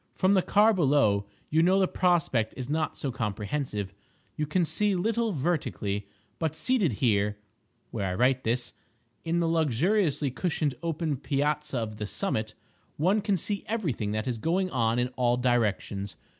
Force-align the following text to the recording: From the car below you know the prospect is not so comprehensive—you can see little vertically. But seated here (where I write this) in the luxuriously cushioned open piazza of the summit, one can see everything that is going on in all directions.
From 0.15 0.33
the 0.33 0.41
car 0.41 0.73
below 0.73 1.27
you 1.51 1.61
know 1.61 1.79
the 1.79 1.87
prospect 1.87 2.55
is 2.57 2.71
not 2.71 2.97
so 2.97 3.11
comprehensive—you 3.11 4.47
can 4.47 4.65
see 4.65 4.95
little 4.95 5.31
vertically. 5.31 6.07
But 6.39 6.55
seated 6.55 6.93
here 6.93 7.37
(where 7.91 8.07
I 8.09 8.15
write 8.15 8.43
this) 8.43 8.73
in 9.23 9.41
the 9.41 9.47
luxuriously 9.47 10.31
cushioned 10.31 10.73
open 10.81 11.17
piazza 11.17 11.77
of 11.77 11.97
the 11.97 12.07
summit, 12.07 12.55
one 12.97 13.21
can 13.21 13.37
see 13.37 13.61
everything 13.67 14.11
that 14.13 14.25
is 14.25 14.39
going 14.39 14.71
on 14.71 14.97
in 14.97 15.09
all 15.17 15.37
directions. 15.37 16.15